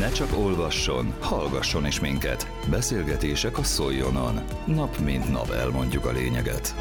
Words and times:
Ne 0.00 0.10
csak 0.10 0.38
olvasson, 0.38 1.14
hallgasson 1.18 1.86
is 1.86 2.00
minket. 2.00 2.50
Beszélgetések 2.70 3.58
a 3.58 3.62
Szoljonon. 3.62 4.40
Nap 4.66 4.98
mint 5.04 5.30
nap 5.30 5.50
elmondjuk 5.50 6.06
a 6.06 6.12
lényeget. 6.12 6.74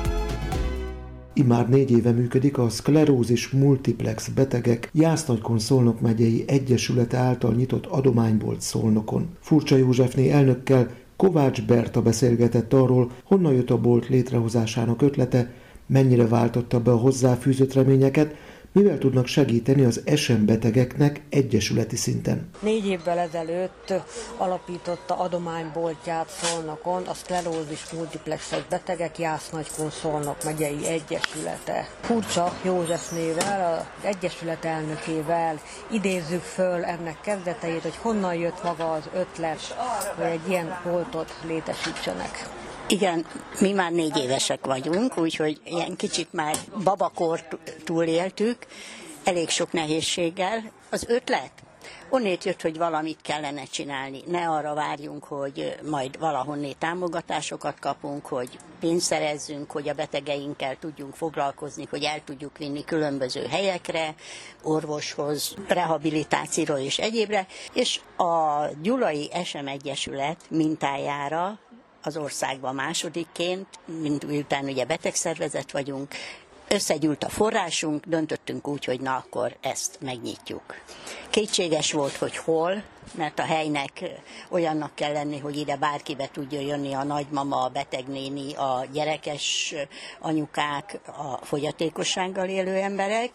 Immár 1.33 1.69
négy 1.69 1.91
éve 1.91 2.11
működik 2.11 2.57
a 2.57 2.69
Sklerózis 2.69 3.49
Multiplex 3.49 4.27
Betegek 4.27 4.89
Jásznagykon 4.93 5.59
Szolnok 5.59 6.01
megyei 6.01 6.43
Egyesülete 6.47 7.17
által 7.17 7.53
nyitott 7.53 7.85
adománybolt 7.85 8.61
Szolnokon. 8.61 9.29
Furcsa 9.39 9.75
Józsefné 9.75 10.29
elnökkel 10.29 10.89
Kovács 11.15 11.65
Berta 11.65 12.01
beszélgetett 12.01 12.73
arról, 12.73 13.11
honnan 13.23 13.53
jött 13.53 13.69
a 13.69 13.77
bolt 13.77 14.07
létrehozásának 14.07 15.01
ötlete, 15.01 15.53
mennyire 15.87 16.27
váltotta 16.27 16.79
be 16.79 16.91
a 16.91 16.97
hozzáfűzött 16.97 17.73
reményeket, 17.73 18.35
mivel 18.71 18.97
tudnak 18.97 19.27
segíteni 19.27 19.83
az 19.83 20.01
SM 20.15 20.45
betegeknek 20.45 21.21
egyesületi 21.29 21.95
szinten. 21.95 22.49
Négy 22.59 22.85
évvel 22.87 23.17
ezelőtt 23.17 23.93
alapította 24.37 25.17
adományboltját 25.17 26.29
Szolnokon 26.29 27.03
a 27.03 27.13
szklerózis 27.13 27.91
multiplexes 27.91 28.63
betegek 28.69 29.19
Jásznagykun 29.19 29.89
Szolnok 29.89 30.43
megyei 30.43 30.87
egyesülete. 30.87 31.89
Furcsa 32.01 32.53
József 32.63 33.11
nével, 33.11 33.77
az 33.77 34.05
egyesület 34.05 34.65
elnökével 34.65 35.59
idézzük 35.91 36.41
föl 36.41 36.83
ennek 36.83 37.21
kezdeteit, 37.21 37.81
hogy 37.81 37.95
honnan 37.95 38.35
jött 38.35 38.63
maga 38.63 38.91
az 38.91 39.09
ötlet, 39.13 39.61
hogy 40.15 40.25
egy 40.25 40.49
ilyen 40.49 40.79
boltot 40.83 41.33
létesítsenek. 41.47 42.58
Igen, 42.91 43.25
mi 43.59 43.71
már 43.71 43.91
négy 43.91 44.17
évesek 44.17 44.65
vagyunk, 44.65 45.17
úgyhogy 45.17 45.61
ilyen 45.65 45.95
kicsit 45.95 46.33
már 46.33 46.55
babakor 46.83 47.47
túléltük, 47.83 48.57
elég 49.23 49.49
sok 49.49 49.71
nehézséggel. 49.71 50.71
Az 50.89 51.05
ötlet 51.07 51.51
onnét 52.09 52.43
jött, 52.43 52.61
hogy 52.61 52.77
valamit 52.77 53.21
kellene 53.21 53.63
csinálni. 53.63 54.23
Ne 54.27 54.49
arra 54.49 54.73
várjunk, 54.73 55.23
hogy 55.23 55.75
majd 55.89 56.19
valahonné 56.19 56.71
támogatásokat 56.71 57.79
kapunk, 57.79 58.25
hogy 58.25 58.49
pénzt 58.79 59.05
szerezzünk, 59.05 59.71
hogy 59.71 59.89
a 59.89 59.93
betegeinkkel 59.93 60.77
tudjunk 60.79 61.15
foglalkozni, 61.15 61.87
hogy 61.89 62.03
el 62.03 62.23
tudjuk 62.23 62.57
vinni 62.57 62.83
különböző 62.83 63.45
helyekre, 63.45 64.15
orvoshoz, 64.63 65.55
rehabilitációra 65.67 66.79
és 66.79 66.99
egyébre. 66.99 67.47
És 67.73 67.99
a 68.17 68.65
Gyulai 68.81 69.31
SM 69.43 69.67
Egyesület 69.67 70.37
mintájára 70.49 71.59
az 72.03 72.17
országban 72.17 72.75
másodikként, 72.75 73.67
mint 73.85 74.27
miután 74.27 74.65
ugye 74.65 74.85
betegszervezet 74.85 75.71
vagyunk, 75.71 76.13
összegyűlt 76.69 77.23
a 77.23 77.29
forrásunk, 77.29 78.05
döntöttünk 78.05 78.67
úgy, 78.67 78.85
hogy 78.85 79.01
na 79.01 79.15
akkor 79.15 79.55
ezt 79.61 79.97
megnyitjuk. 80.01 80.63
Kétséges 81.29 81.91
volt, 81.91 82.15
hogy 82.15 82.37
hol, 82.37 82.83
mert 83.13 83.39
a 83.39 83.43
helynek 83.43 84.03
olyannak 84.49 84.95
kell 84.95 85.11
lenni, 85.11 85.39
hogy 85.39 85.57
ide 85.57 85.77
bárki 85.77 86.15
be 86.15 86.29
tudja 86.31 86.59
jönni, 86.59 86.93
a 86.93 87.03
nagymama, 87.03 87.63
a 87.63 87.69
betegnéni, 87.69 88.53
a 88.53 88.85
gyerekes 88.91 89.75
anyukák, 90.19 90.99
a 91.05 91.45
fogyatékossággal 91.45 92.47
élő 92.47 92.75
emberek, 92.75 93.31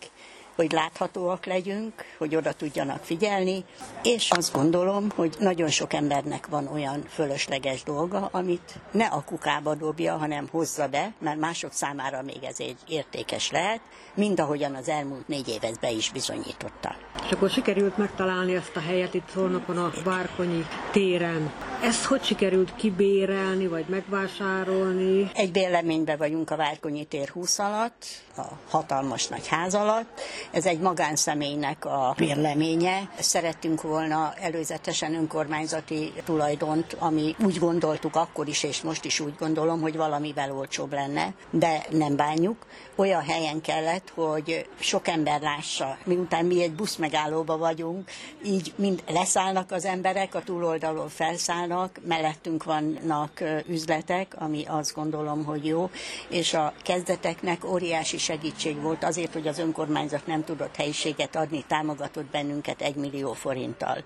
hogy 0.54 0.72
láthatóak 0.72 1.46
legyünk, 1.46 1.92
hogy 2.18 2.36
oda 2.36 2.52
tudjanak 2.52 3.04
figyelni, 3.04 3.64
és 4.02 4.30
azt 4.30 4.52
gondolom, 4.52 5.10
hogy 5.14 5.36
nagyon 5.38 5.68
sok 5.68 5.92
embernek 5.92 6.46
van 6.46 6.66
olyan 6.66 7.04
fölösleges 7.08 7.82
dolga, 7.82 8.28
amit 8.32 8.74
ne 8.90 9.06
a 9.06 9.24
kukába 9.24 9.74
dobja, 9.74 10.16
hanem 10.16 10.48
hozza 10.50 10.88
be, 10.88 11.12
mert 11.18 11.38
mások 11.38 11.72
számára 11.72 12.22
még 12.22 12.42
ez 12.42 12.56
egy 12.58 12.78
értékes 12.88 13.50
lehet, 13.50 13.80
mind 14.14 14.40
ahogyan 14.40 14.74
az 14.74 14.88
elmúlt 14.88 15.28
négy 15.28 15.48
évet 15.48 15.80
be 15.80 15.90
is 15.90 16.10
bizonyította. 16.10 16.96
És 17.24 17.30
akkor 17.32 17.50
sikerült 17.50 17.96
megtalálni 17.96 18.54
ezt 18.54 18.76
a 18.76 18.80
helyet 18.80 19.14
itt 19.14 19.28
Szolnokon 19.32 19.78
a 19.78 19.92
Várkonyi 20.04 20.66
téren. 20.92 21.52
Ezt 21.84 22.04
hogy 22.04 22.22
sikerült 22.22 22.74
kibérelni, 22.76 23.66
vagy 23.66 23.84
megvásárolni? 23.88 25.30
Egy 25.34 25.52
bérleményben 25.52 26.18
vagyunk 26.18 26.50
a 26.50 26.56
Várkonyi 26.56 27.04
tér 27.04 27.28
20 27.28 27.58
alatt, 27.58 28.04
a 28.36 28.42
hatalmas 28.70 29.26
nagy 29.26 29.46
ház 29.48 29.74
alatt. 29.74 30.20
Ez 30.50 30.66
egy 30.66 30.78
magánszemélynek 30.78 31.84
a 31.84 32.14
bérleménye. 32.16 33.10
Szerettünk 33.18 33.82
volna 33.82 34.34
előzetesen 34.40 35.14
önkormányzati 35.14 36.12
tulajdont, 36.24 36.96
ami 36.98 37.34
úgy 37.44 37.58
gondoltuk 37.58 38.16
akkor 38.16 38.48
is, 38.48 38.62
és 38.62 38.82
most 38.82 39.04
is 39.04 39.20
úgy 39.20 39.34
gondolom, 39.38 39.80
hogy 39.80 39.96
valamivel 39.96 40.52
olcsóbb 40.52 40.92
lenne, 40.92 41.34
de 41.50 41.82
nem 41.90 42.16
bánjuk. 42.16 42.66
Olyan 42.96 43.22
helyen 43.22 43.60
kellett, 43.60 44.12
hogy 44.14 44.68
sok 44.78 45.08
ember 45.08 45.40
lássa. 45.40 45.98
Miután 46.04 46.44
mi 46.44 46.62
egy 46.62 46.72
buszmegállóba 46.72 47.56
vagyunk, 47.56 48.10
így 48.44 48.72
mind 48.76 49.02
leszállnak 49.08 49.70
az 49.70 49.84
emberek, 49.84 50.34
a 50.34 50.42
túloldalon 50.42 51.08
felszállnak, 51.08 51.98
mellettünk 52.06 52.64
vannak 52.64 53.42
üzletek, 53.66 54.34
ami 54.38 54.64
azt 54.66 54.94
gondolom, 54.94 55.44
hogy 55.44 55.66
jó, 55.66 55.90
és 56.28 56.54
a 56.54 56.72
kezdeteknek 56.82 57.64
óriási 57.64 58.18
segítség 58.18 58.80
volt 58.80 59.04
azért, 59.04 59.32
hogy 59.32 59.48
az 59.48 59.58
önkormányzat 59.58 60.26
nem 60.26 60.44
tudott 60.44 60.76
helyiséget 60.76 61.36
adni, 61.36 61.64
támogatott 61.68 62.30
bennünket 62.30 62.82
egy 62.82 62.94
millió 62.94 63.32
forinttal. 63.32 64.04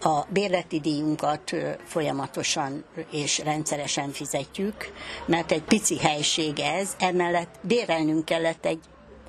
A 0.00 0.24
bérleti 0.28 0.80
díjunkat 0.80 1.54
folyamatosan 1.84 2.84
és 3.10 3.38
rendszeresen 3.38 4.10
fizetjük, 4.10 4.92
mert 5.26 5.52
egy 5.52 5.62
pici 5.62 5.98
helység 5.98 6.58
ez, 6.58 6.96
emellett 6.98 7.58
bérelnünk 8.04 8.24
kellett 8.24 8.64
egy 8.64 8.80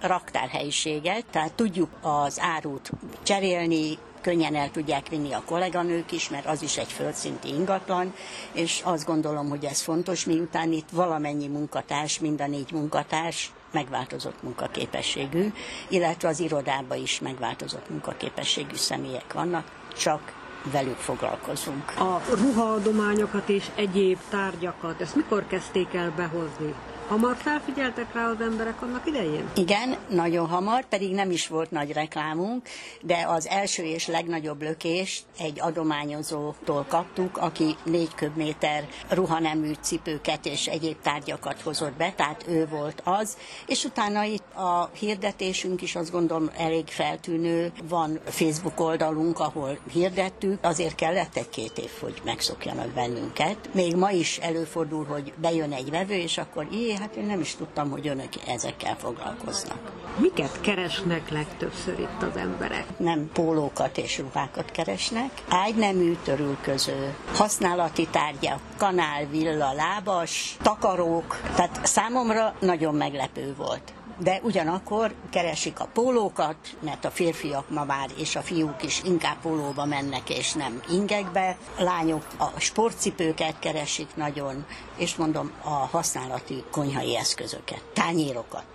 raktárhelyiséget, 0.02 1.25
tehát 1.31 1.53
tudjuk 1.53 1.90
az 2.02 2.40
árut 2.40 2.91
cserélni, 3.24 3.97
könnyen 4.22 4.56
el 4.56 4.72
tudják 4.72 5.09
vinni 5.09 5.34
a 5.34 5.44
kolléganők 5.46 6.12
is, 6.12 6.30
mert 6.30 6.46
az 6.46 6.62
is 6.62 6.78
egy 6.78 6.91
földszinti 6.91 7.47
ingatlan, 7.47 8.14
és 8.53 8.81
azt 8.84 9.06
gondolom, 9.06 9.50
hogy 9.50 9.66
ez 9.66 9.81
fontos, 9.81 10.25
miután 10.25 10.72
itt 10.72 10.90
valamennyi 10.91 11.47
munkatárs, 11.47 12.19
mind 12.19 12.41
a 12.41 12.47
négy 12.47 12.72
munkatárs 12.72 13.52
megváltozott 13.72 14.44
munkaképességű, 14.44 15.52
illetve 15.88 16.28
az 16.28 16.40
irodában 16.40 16.97
is 16.97 17.19
megváltozott 17.19 17.90
munkaképességű 17.90 18.75
személyek 18.75 19.34
vannak, 19.34 19.72
csak 19.97 20.34
velük 20.72 20.97
foglalkozunk. 20.97 21.94
A 22.00 22.22
ruhaadományokat 22.34 23.50
és 23.50 23.66
egyéb 23.75 24.18
tárgyakat, 24.30 25.02
ezt 25.02 25.16
mikor 25.16 25.47
kezdték 25.47 25.94
el 25.94 26.14
behozni? 26.16 26.74
Hamar 27.08 27.36
felfigyeltek 27.36 28.14
rá 28.14 28.30
az 28.30 28.42
emberek 28.42 28.82
annak 28.82 29.08
idején? 29.08 29.50
Igen, 29.56 29.98
nagyon 30.10 30.48
hamar, 30.48 30.86
pedig 30.86 31.14
nem 31.14 31.32
is 31.32 31.48
volt 31.48 31.72
nagy 31.72 31.92
reklámunk, 31.92 32.68
de 33.02 33.26
az 33.28 33.48
első 33.48 33.84
és 33.84 34.08
legnagyobb 34.08 34.62
lökést 34.62 35.24
egy 35.40 35.62
adományozótól 35.62 36.86
kaptuk, 36.90 37.38
aki 37.38 37.76
négy 37.84 38.16
köbméter 38.16 38.88
ruhanemű 39.10 39.72
cipőket 39.82 40.46
és 40.46 40.68
egyéb 40.68 40.96
tárgyakat 41.02 41.62
hozott 41.62 41.94
be, 41.94 42.14
tehát 42.16 42.46
ő 42.48 42.68
volt 42.68 43.02
az, 43.04 43.38
és 43.68 43.84
utána 43.84 44.24
itt 44.24 44.54
a 44.56 44.90
hirdetésünk 44.94 45.82
is 45.82 45.96
azt 45.96 46.12
gondolom 46.12 46.50
elég 46.58 46.88
feltűnő, 46.88 47.72
van 47.90 48.20
Facebook 48.26 48.80
oldalunk, 48.80 49.40
ahol 49.40 49.78
hirdettük, 49.92 50.60
azért 50.62 50.96
kellett 50.96 51.36
egy-két 51.36 51.78
év, 51.78 51.92
hogy 52.00 52.22
megszokjanak 52.24 52.90
bennünket. 52.90 53.70
Még 53.72 53.96
ma 53.96 54.12
is 54.12 54.38
előfordul, 54.38 55.06
hogy 55.06 55.34
bejön 55.42 55.72
egy 55.72 55.90
vevő, 55.90 56.14
és 56.14 56.38
akkor 56.38 56.68
így 56.74 56.94
hát 57.00 57.16
én 57.16 57.26
nem 57.26 57.40
is 57.40 57.56
tudtam, 57.56 57.90
hogy 57.90 58.08
önök 58.08 58.30
ezekkel 58.48 58.96
foglalkoznak. 58.98 59.92
Miket 60.18 60.62
keresnek 60.62 61.30
legtöbbször 61.30 62.00
itt 62.00 62.22
az 62.22 62.36
emberek? 62.38 62.86
Nem 62.98 63.30
pólókat 63.34 63.98
és 63.98 64.18
ruhákat 64.20 64.72
keresnek, 64.72 65.32
ágynemű, 65.50 66.16
törülköző, 66.24 67.16
használati 67.34 68.08
tárgyak, 68.12 68.60
kanál, 68.78 69.26
villa, 69.26 69.74
lábas, 69.74 70.58
takarók, 70.62 71.40
tehát 71.56 71.86
számomra 71.86 72.56
nagyon 72.60 72.96
meglepő 72.96 73.54
volt 73.58 73.94
de 74.18 74.40
ugyanakkor 74.44 75.14
keresik 75.30 75.80
a 75.80 75.90
pólókat, 75.94 76.56
mert 76.80 77.06
a 77.06 77.09
férfiak 77.09 77.70
ma 77.70 77.84
már 77.84 78.09
és 78.18 78.36
a 78.36 78.42
fiúk 78.42 78.84
is 78.84 79.02
inkább 79.06 79.38
pólóba 79.42 79.85
mennek, 79.85 80.29
és 80.29 80.53
nem 80.53 80.82
ingekbe. 80.91 81.58
A 81.78 81.84
lányok 81.84 82.28
a 82.38 82.59
sportcipőket 82.59 83.59
keresik 83.59 84.16
nagyon, 84.16 84.66
és 84.97 85.16
mondom 85.16 85.52
a 85.64 85.70
használati 85.70 86.64
konyhai 86.72 87.17
eszközöket, 87.17 87.84
tányérokat, 87.94 88.66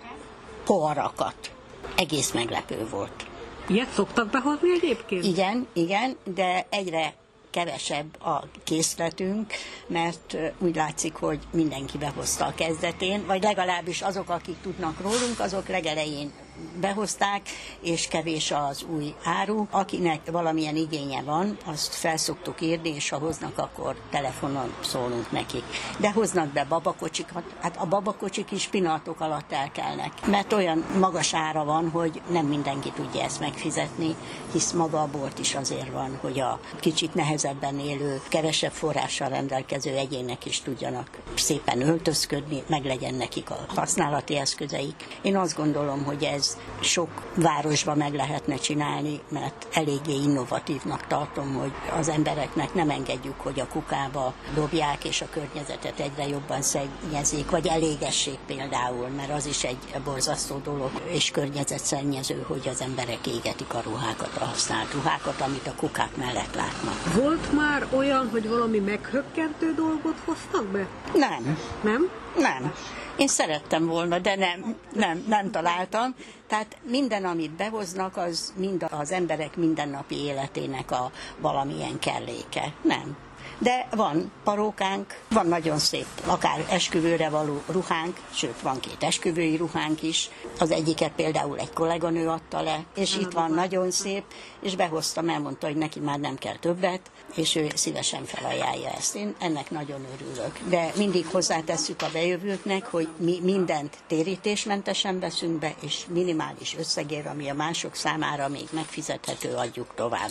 poharakat. 0.63 1.51
Egész 1.95 2.31
meglepő 2.31 2.87
volt. 2.89 3.25
Ilyet 3.67 3.91
szoktak 3.91 4.29
behozni 4.29 4.71
egyébként? 4.71 5.25
Igen, 5.25 5.67
igen, 5.73 6.17
de 6.23 6.65
egyre 6.69 7.13
kevesebb 7.51 8.21
a 8.21 8.43
készletünk, 8.63 9.53
mert 9.87 10.37
úgy 10.57 10.75
látszik, 10.75 11.13
hogy 11.13 11.39
mindenki 11.51 11.97
behozta 11.97 12.45
a 12.45 12.53
kezdetén, 12.55 13.25
vagy 13.25 13.43
legalábbis 13.43 14.01
azok, 14.01 14.29
akik 14.29 14.61
tudnak 14.61 15.01
rólunk, 15.01 15.39
azok 15.39 15.67
legelején 15.67 16.31
behozták, 16.79 17.41
és 17.81 18.07
kevés 18.07 18.51
az 18.51 18.85
új 18.95 19.13
áru. 19.23 19.67
Akinek 19.71 20.31
valamilyen 20.31 20.75
igénye 20.75 21.21
van, 21.21 21.57
azt 21.65 21.93
felszoktuk 21.93 22.61
írni, 22.61 22.89
és 22.95 23.09
ha 23.09 23.17
hoznak, 23.17 23.57
akkor 23.57 23.95
telefonon 24.09 24.73
szólunk 24.81 25.31
nekik. 25.31 25.63
De 25.97 26.11
hoznak 26.11 26.47
be 26.47 26.65
babakocsikat, 26.69 27.43
hát 27.61 27.77
a 27.77 27.85
babakocsik 27.85 28.51
is 28.51 28.67
pillanatok 28.67 29.19
alatt 29.19 29.51
elkelnek, 29.51 30.27
mert 30.27 30.53
olyan 30.53 30.85
magas 30.99 31.33
ára 31.33 31.63
van, 31.63 31.89
hogy 31.89 32.21
nem 32.29 32.45
mindenki 32.45 32.91
tudja 32.91 33.21
ezt 33.21 33.39
megfizetni, 33.39 34.15
hisz 34.51 34.71
maga 34.71 35.01
a 35.01 35.07
bort 35.07 35.39
is 35.39 35.55
azért 35.55 35.91
van, 35.91 36.17
hogy 36.21 36.39
a 36.39 36.59
kicsit 36.79 37.13
nehezebben 37.13 37.79
élő, 37.79 38.21
kevesebb 38.29 38.71
forrással 38.71 39.29
rendelkező 39.29 39.95
egyének 39.95 40.45
is 40.45 40.61
tudjanak 40.61 41.07
szépen 41.35 41.81
öltözködni, 41.81 42.63
meg 42.67 42.85
legyen 42.85 43.13
nekik 43.13 43.49
a 43.49 43.65
használati 43.67 44.37
eszközeik. 44.37 45.19
Én 45.21 45.37
azt 45.37 45.55
gondolom, 45.57 46.03
hogy 46.03 46.23
ez 46.23 46.50
sok 46.79 47.09
városban 47.35 47.97
meg 47.97 48.13
lehetne 48.13 48.55
csinálni, 48.55 49.19
mert 49.29 49.67
eléggé 49.73 50.13
innovatívnak 50.13 51.07
tartom, 51.07 51.53
hogy 51.53 51.71
az 51.99 52.09
embereknek 52.09 52.73
nem 52.73 52.89
engedjük, 52.89 53.39
hogy 53.41 53.59
a 53.59 53.67
kukába 53.67 54.33
dobják, 54.53 55.03
és 55.03 55.21
a 55.21 55.29
környezetet 55.29 55.99
egyre 55.99 56.27
jobban 56.27 56.61
szennyezik, 56.61 57.49
vagy 57.49 57.67
elégessék 57.67 58.37
például, 58.47 59.07
mert 59.07 59.31
az 59.31 59.45
is 59.45 59.63
egy 59.63 60.01
borzasztó 60.03 60.57
dolog, 60.63 60.91
és 61.05 61.31
környezetszennyező, 61.31 62.45
hogy 62.47 62.67
az 62.67 62.81
emberek 62.81 63.27
égetik 63.27 63.73
a 63.73 63.81
ruhákat, 63.83 64.37
a 64.39 64.45
használt 64.45 64.93
ruhákat, 64.93 65.41
amit 65.41 65.67
a 65.67 65.73
kukák 65.75 66.15
mellett 66.15 66.55
látnak. 66.55 67.13
Volt 67.13 67.51
már 67.53 67.87
olyan, 67.95 68.29
hogy 68.29 68.49
valami 68.49 68.79
meghökkentő 68.79 69.73
dolgot 69.73 70.17
hoztak 70.25 70.65
be? 70.65 70.87
Nem. 71.13 71.57
Nem? 71.81 72.09
Nem. 72.37 72.73
Én 73.17 73.27
szerettem 73.27 73.85
volna, 73.85 74.19
de 74.19 74.35
nem, 74.35 74.75
nem, 74.93 75.25
nem 75.27 75.51
találtam. 75.51 76.15
Tehát 76.47 76.77
minden, 76.83 77.25
amit 77.25 77.51
behoznak, 77.51 78.17
az 78.17 78.53
mind 78.55 78.85
az 78.89 79.11
emberek 79.11 79.55
mindennapi 79.55 80.15
életének 80.15 80.91
a 80.91 81.11
valamilyen 81.39 81.99
kelléke. 81.99 82.73
Nem 82.81 83.17
de 83.61 83.87
van 83.95 84.31
parókánk, 84.43 85.19
van 85.29 85.47
nagyon 85.47 85.77
szép, 85.79 86.05
akár 86.25 86.65
esküvőre 86.69 87.29
való 87.29 87.61
ruhánk, 87.67 88.19
sőt 88.33 88.61
van 88.61 88.79
két 88.79 89.03
esküvői 89.03 89.55
ruhánk 89.55 90.03
is. 90.03 90.29
Az 90.59 90.71
egyiket 90.71 91.11
például 91.11 91.57
egy 91.59 91.73
kolléganő 91.73 92.27
adta 92.27 92.61
le, 92.61 92.83
és 92.95 93.17
itt 93.17 93.31
van 93.31 93.51
nagyon 93.51 93.91
szép, 93.91 94.23
és 94.61 94.75
behoztam, 94.75 95.29
elmondta, 95.29 95.67
hogy 95.67 95.75
neki 95.75 95.99
már 95.99 96.19
nem 96.19 96.35
kell 96.35 96.55
többet, 96.55 97.01
és 97.35 97.55
ő 97.55 97.67
szívesen 97.75 98.25
felajánlja 98.25 98.89
ezt. 98.97 99.15
Én 99.15 99.35
ennek 99.39 99.71
nagyon 99.71 100.05
örülök. 100.13 100.59
De 100.69 100.91
mindig 100.97 101.25
hozzátesszük 101.25 102.01
a 102.01 102.09
bejövőknek, 102.13 102.85
hogy 102.85 103.07
mi 103.17 103.39
mindent 103.43 103.97
térítésmentesen 104.07 105.19
veszünk 105.19 105.59
be, 105.59 105.73
és 105.81 106.05
minimális 106.07 106.75
összegér, 106.79 107.27
ami 107.27 107.49
a 107.49 107.53
mások 107.53 107.95
számára 107.95 108.47
még 108.47 108.67
megfizethető, 108.71 109.53
adjuk 109.55 109.91
tovább. 109.95 110.29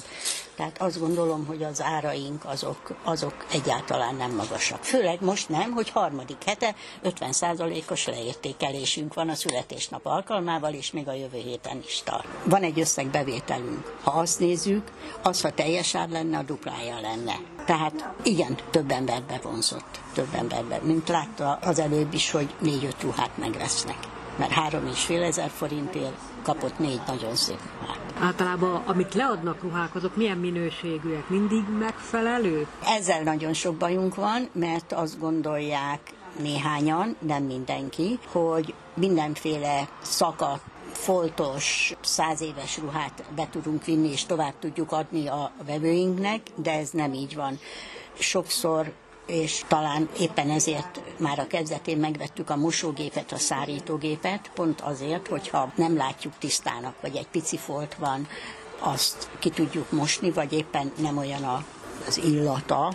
Tehát 0.61 0.81
azt 0.81 1.01
gondolom, 1.01 1.47
hogy 1.47 1.63
az 1.63 1.83
áraink 1.83 2.45
azok, 2.45 2.95
azok 3.05 3.47
egyáltalán 3.53 4.15
nem 4.15 4.35
magasak. 4.35 4.85
Főleg 4.85 5.19
most 5.21 5.49
nem, 5.49 5.71
hogy 5.71 5.91
harmadik 5.91 6.45
hete 6.45 6.75
50%-os 7.05 8.07
leértékelésünk 8.07 9.15
van 9.15 9.29
a 9.29 9.35
születésnap 9.35 10.07
alkalmával, 10.07 10.73
és 10.73 10.91
még 10.91 11.09
a 11.09 11.13
jövő 11.13 11.39
héten 11.39 11.81
is 11.87 12.03
tart. 12.05 12.27
Van 12.45 12.63
egy 12.63 12.81
összegbevételünk. 12.81 13.97
Ha 14.03 14.11
azt 14.11 14.41
nézzük, 14.41 14.91
az, 15.23 15.41
ha 15.41 15.51
teljes 15.51 15.95
ár 15.95 16.09
lenne, 16.09 16.39
a 16.39 16.43
duplája 16.43 17.01
lenne. 17.01 17.35
Tehát 17.65 18.09
igen, 18.23 18.57
több 18.71 18.91
ember 18.91 19.23
bevonzott, 19.23 20.01
több 20.15 20.35
emberbe, 20.35 20.81
mint 20.83 21.09
látta 21.09 21.59
az 21.63 21.79
előbb 21.79 22.15
is, 22.15 22.31
hogy 22.31 22.55
négy-öt 22.59 23.03
ruhát 23.03 23.37
megvesznek. 23.39 24.20
Mert 24.37 24.51
három 24.51 24.87
és 24.87 25.05
fél 25.05 25.23
ezer 25.23 25.51
forintért 25.51 26.19
kapott 26.43 26.79
négy 26.79 27.01
nagyon 27.07 27.35
szép 27.35 27.59
ruhát. 27.81 27.99
Általában, 28.21 28.83
amit 28.87 29.15
leadnak 29.15 29.63
ruhák, 29.63 29.95
azok 29.95 30.17
milyen 30.17 30.39
minőségűek? 30.39 31.29
Mindig 31.29 31.65
megfelelő? 31.79 32.67
Ezzel 32.85 33.23
nagyon 33.23 33.53
sok 33.53 33.77
bajunk 33.77 34.15
van, 34.15 34.49
mert 34.53 34.93
azt 34.93 35.19
gondolják 35.19 36.01
néhányan, 36.39 37.17
nem 37.19 37.43
mindenki, 37.43 38.19
hogy 38.33 38.75
mindenféle 38.95 39.89
szakat 40.03 40.61
foltos, 40.93 41.95
száz 42.01 42.41
éves 42.41 42.79
ruhát 42.79 43.25
be 43.35 43.49
tudunk 43.51 43.85
vinni, 43.85 44.11
és 44.11 44.25
tovább 44.25 44.55
tudjuk 44.59 44.93
adni 44.93 45.29
a 45.29 45.53
vevőinknek, 45.67 46.41
de 46.55 46.73
ez 46.73 46.91
nem 46.91 47.13
így 47.13 47.35
van. 47.35 47.59
Sokszor 48.19 48.93
és 49.31 49.65
talán 49.69 50.09
éppen 50.19 50.51
ezért 50.51 51.01
már 51.17 51.39
a 51.39 51.47
kezdetén 51.47 51.99
megvettük 51.99 52.51
a 52.51 52.57
mosógépet, 52.57 53.33
a 53.33 53.39
szárítógépet, 53.39 54.51
pont 54.55 54.81
azért, 54.81 55.27
hogyha 55.29 55.73
nem 55.75 55.97
látjuk 55.97 56.33
tisztának, 56.39 56.95
vagy 57.01 57.17
egy 57.17 57.29
pici 57.29 57.57
folt 57.57 57.95
van, 57.95 58.27
azt 58.79 59.29
ki 59.39 59.51
tudjuk 59.51 59.91
mosni, 59.91 60.31
vagy 60.31 60.53
éppen 60.53 60.93
nem 60.97 61.17
olyan 61.17 61.45
a, 61.45 61.65
az 62.07 62.17
illata, 62.25 62.93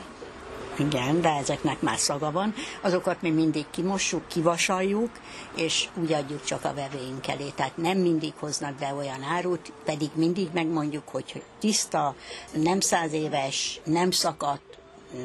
igen, 0.79 1.21
de 1.21 1.29
ezeknek 1.29 1.81
már 1.81 1.97
szaga 1.97 2.31
van. 2.31 2.53
Azokat 2.81 3.21
mi 3.21 3.29
mindig 3.29 3.65
kimossuk, 3.71 4.27
kivasaljuk, 4.27 5.09
és 5.55 5.88
úgy 6.01 6.13
adjuk 6.13 6.43
csak 6.43 6.65
a 6.65 6.73
vevőink 6.73 7.27
elé. 7.27 7.49
Tehát 7.55 7.77
nem 7.77 7.97
mindig 7.97 8.33
hoznak 8.39 8.73
be 8.73 8.93
olyan 8.97 9.23
árut, 9.23 9.71
pedig 9.85 10.09
mindig 10.13 10.49
megmondjuk, 10.53 11.07
hogy 11.07 11.43
tiszta, 11.59 12.15
nem 12.53 12.79
száz 12.79 13.13
éves, 13.13 13.79
nem 13.83 14.11
szakadt, 14.11 14.77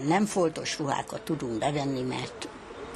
nem 0.07 0.27
foltos 0.27 0.79
ruhákat 0.79 1.21
tudunk 1.21 1.59
bevenni, 1.59 2.03
mert 2.03 2.49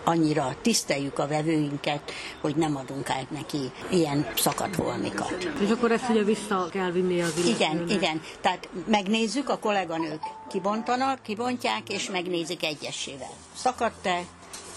annyira 0.04 0.56
tiszteljük 0.62 1.19
a 1.19 1.26
vevőinket, 1.26 2.12
hogy 2.40 2.56
nem 2.56 2.76
adunk 2.76 3.10
át 3.10 3.31
neki 3.31 3.70
ilyen 3.90 4.26
szakadt 4.36 4.75
holmikat. 4.75 5.48
És 5.60 5.70
akkor 5.70 5.92
ezt 5.92 6.08
ugye 6.08 6.22
vissza 6.22 6.69
kell 6.70 6.90
vinni 6.90 7.20
az 7.22 7.32
illetőnek. 7.36 7.60
Igen, 7.60 7.88
igen. 7.98 8.20
Tehát 8.40 8.69
megnézzük, 8.86 9.48
a 9.48 9.58
kolléganők 9.58 10.20
kibontanak, 10.48 11.22
kibontják, 11.22 11.88
és 11.88 12.10
megnézik 12.10 12.64
egyesével. 12.64 13.32
Szakadt-e, 13.54 14.20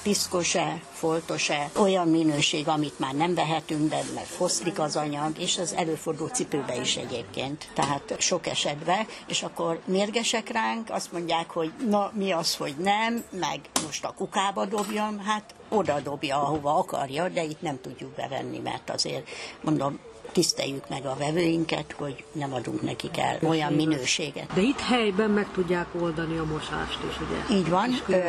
piszkos-e, 0.08 0.82
foltos-e, 0.94 1.70
olyan 1.80 2.08
minőség, 2.08 2.68
amit 2.68 3.00
már 3.00 3.14
nem 3.14 3.34
vehetünk 3.34 3.90
be, 3.90 4.00
mert 4.14 4.28
foszlik 4.28 4.80
az 4.80 4.96
anyag, 4.96 5.40
és 5.40 5.58
az 5.58 5.74
előfordul 5.74 6.30
cipőbe 6.30 6.76
is 6.80 6.96
egyébként. 6.96 7.70
Tehát 7.74 8.16
sok 8.18 8.48
esetben, 8.48 9.08
és 9.28 9.44
akkor 9.44 9.80
mérgesek 9.86 10.50
ránk, 10.50 10.90
azt 10.90 11.12
mondják, 11.12 11.50
hogy 11.50 11.72
na 11.90 12.12
mi 12.14 12.32
az, 12.32 12.56
hogy 12.56 12.76
nem, 12.78 13.24
meg 13.32 13.60
most 13.86 14.06
a 14.06 14.14
kukába 14.18 14.66
dobjam, 14.66 15.20
hát 15.20 15.56
oda 15.70 16.00
dobja, 16.00 16.42
ahova 16.42 16.78
akarja, 16.78 17.30
de 17.30 17.44
itt 17.44 17.62
nem 17.62 17.82
tudjuk 17.82 18.12
bevenni, 18.16 18.60
mert 18.60 18.90
azért 18.90 19.30
mondom, 19.62 20.00
tiszteljük 20.32 20.90
meg 20.90 21.06
a 21.06 21.16
vevőinket, 21.20 21.96
hogy 21.98 22.24
nem 22.32 22.54
adunk 22.54 22.82
nekik 22.82 23.18
el 23.18 23.38
olyan 23.44 23.74
minőséget. 23.74 24.54
De 24.54 24.62
itt 24.62 24.80
helyben 24.80 25.30
meg 25.30 25.48
tudják 25.54 25.88
oldani 26.02 26.38
a 26.38 26.46
mosást 26.46 27.00
is, 27.10 27.16
ugye? 27.28 27.58
Így 27.58 27.70
van. 27.70 27.90
Ö, 28.08 28.20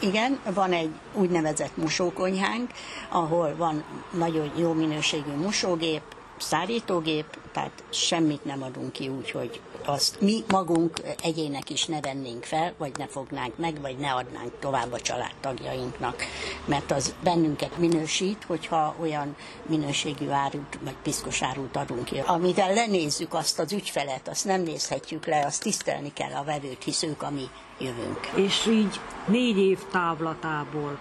igen, 0.00 0.38
van 0.54 0.72
egy 0.72 0.90
úgynevezett 1.14 1.76
mosókonyhánk, 1.76 2.70
ahol 3.08 3.54
van 3.56 3.84
nagyon 4.10 4.50
jó 4.56 4.72
minőségű 4.72 5.32
mosógép, 5.42 6.02
szárítógép, 6.40 7.38
tehát 7.52 7.84
semmit 7.90 8.44
nem 8.44 8.62
adunk 8.62 8.92
ki 8.92 9.08
úgy, 9.08 9.30
hogy 9.30 9.60
azt 9.84 10.20
mi 10.20 10.44
magunk 10.48 11.00
egyének 11.22 11.70
is 11.70 11.84
ne 11.84 12.00
vennénk 12.00 12.44
fel, 12.44 12.74
vagy 12.78 12.92
ne 12.98 13.06
fognánk 13.06 13.56
meg, 13.56 13.80
vagy 13.80 13.96
ne 13.96 14.12
adnánk 14.12 14.52
tovább 14.58 14.92
a 14.92 15.00
családtagjainknak. 15.00 16.22
Mert 16.64 16.90
az 16.90 17.14
bennünket 17.22 17.78
minősít, 17.78 18.44
hogyha 18.46 18.94
olyan 19.00 19.36
minőségű 19.66 20.28
árut, 20.28 20.78
vagy 20.82 20.96
piszkos 21.02 21.42
árut 21.42 21.76
adunk 21.76 22.04
ki. 22.04 22.22
Amivel 22.26 22.74
lenézzük 22.74 23.34
azt 23.34 23.58
az 23.58 23.72
ügyfelet, 23.72 24.28
azt 24.28 24.44
nem 24.44 24.62
nézhetjük 24.62 25.26
le, 25.26 25.46
azt 25.46 25.62
tisztelni 25.62 26.12
kell 26.12 26.32
a 26.32 26.44
vevőt, 26.44 26.84
hisz 26.84 27.02
ők 27.02 27.22
a 27.22 27.30
mi 27.30 27.48
jövőnk. 27.78 28.30
És 28.34 28.66
így 28.66 29.00
négy 29.26 29.58
év 29.58 29.78
távlatából 29.90 30.98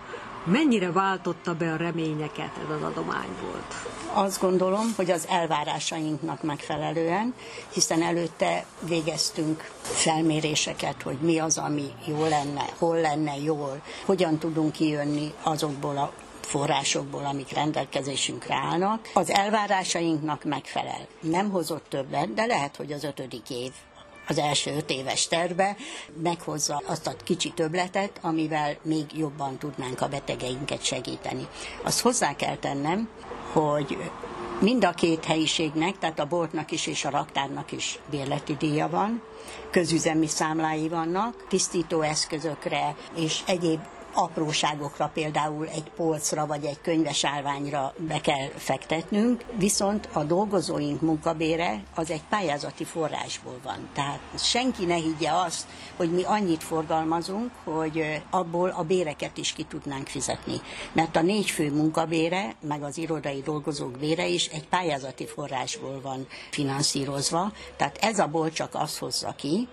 mennyire 0.48 0.92
váltotta 0.92 1.56
be 1.56 1.72
a 1.72 1.76
reményeket 1.76 2.52
ez 2.58 2.76
az 2.76 2.84
adomány 2.84 3.30
volt? 3.42 3.74
Azt 4.14 4.42
gondolom, 4.42 4.94
hogy 4.96 5.12
az 5.12 5.28
elvárásainknak 5.30 6.44
megfelelően, 6.44 7.34
hiszen 7.74 8.02
előtte 8.02 8.66
végeztünk 8.82 9.72
felméréseket, 9.82 11.02
hogy 11.02 11.18
mi 11.22 11.40
az, 11.40 11.58
ami 11.58 11.92
jó 12.06 12.26
lenne, 12.26 12.66
hol 12.78 13.02
lenne 13.02 13.38
jól, 13.38 13.82
hogyan 14.06 14.38
tudunk 14.38 14.72
kijönni 14.72 15.34
azokból 15.44 15.98
a 15.98 16.12
forrásokból, 16.42 17.26
amik 17.26 17.52
rendelkezésünkre 17.54 18.56
állnak, 18.56 19.10
az 19.14 19.30
elvárásainknak 19.30 20.44
megfelel. 20.44 21.08
Nem 21.20 21.50
hozott 21.50 21.86
többet, 21.90 22.34
de 22.34 22.46
lehet, 22.46 22.76
hogy 22.76 22.92
az 22.92 23.04
ötödik 23.04 23.50
év 23.50 23.72
az 24.28 24.38
első 24.38 24.76
öt 24.76 24.90
éves 24.90 25.28
terve 25.28 25.76
meghozza 26.22 26.82
azt 26.86 27.08
a 27.08 27.16
kicsi 27.24 27.52
töbletet, 27.52 28.20
amivel 28.22 28.78
még 28.82 29.06
jobban 29.18 29.58
tudnánk 29.58 30.02
a 30.02 30.08
betegeinket 30.08 30.84
segíteni. 30.84 31.48
Azt 31.84 32.00
hozzá 32.02 32.36
kell 32.36 32.56
tennem, 32.56 33.10
hogy 33.52 33.98
mind 34.62 34.84
a 34.86 34.92
két 34.92 35.26
helyiségnek, 35.26 35.98
tehát 35.98 36.20
a 36.20 36.26
boltnak 36.28 36.72
is 36.72 36.88
és 36.88 37.06
a 37.06 37.10
raktárnak 37.10 37.72
is 37.72 38.00
bérleti 38.10 38.56
díja 38.56 38.90
van, 38.90 39.22
közüzemi 39.72 40.28
számlái 40.28 40.88
vannak, 40.90 41.48
tisztító 41.48 42.02
eszközökre 42.02 42.96
és 43.16 43.40
egyéb 43.46 43.80
apróságokra, 44.20 45.12
például 45.14 45.68
egy 45.68 45.92
polcra 45.96 46.46
vagy 46.46 46.66
egy 46.66 46.82
könyvesállványra 46.82 47.94
be 47.98 48.22
kell 48.22 48.48
fektetnünk, 48.56 49.44
viszont 49.58 50.10
a 50.14 50.24
dolgozóink 50.24 51.02
munkabére 51.02 51.84
az 51.96 52.12
egy 52.12 52.24
pályázati 52.30 52.84
forrásból 52.84 53.60
van. 53.64 53.90
Tehát 53.94 54.20
senki 54.38 54.86
ne 54.86 54.96
higgye 54.96 55.32
azt, 55.32 55.66
hogy 55.96 56.12
mi 56.12 56.24
annyit 56.24 56.64
forgalmazunk, 56.64 57.52
hogy 57.64 58.22
abból 58.30 58.70
a 58.70 58.84
béreket 58.84 59.38
is 59.38 59.54
ki 59.54 59.64
tudnánk 59.64 60.08
fizetni. 60.08 60.62
Mert 60.92 61.16
a 61.16 61.22
négy 61.22 61.50
fő 61.50 61.72
munkabére, 61.72 62.56
meg 62.62 62.84
az 62.84 62.98
irodai 62.98 63.42
dolgozók 63.42 63.92
bére 63.92 64.28
is 64.28 64.48
egy 64.48 64.68
pályázati 64.68 65.26
forrásból 65.26 66.02
van 66.02 66.28
finanszírozva, 66.52 67.52
tehát 67.76 67.98
ez 67.98 68.20
a 68.20 68.30
csak 68.54 68.76
azt 68.76 68.98
hozza 68.98 69.34
ki, 69.36 69.68